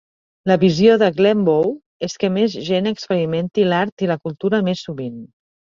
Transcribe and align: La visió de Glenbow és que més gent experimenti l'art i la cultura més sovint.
La 0.51 0.55
visió 0.61 0.95
de 1.03 1.09
Glenbow 1.19 1.69
és 2.09 2.17
que 2.25 2.31
més 2.39 2.57
gent 2.71 2.91
experimenti 2.95 3.71
l'art 3.71 4.07
i 4.09 4.13
la 4.15 4.21
cultura 4.27 4.67
més 4.71 4.85
sovint. 4.89 5.27